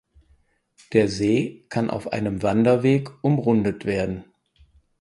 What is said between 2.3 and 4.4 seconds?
Wanderweg umrundet werden.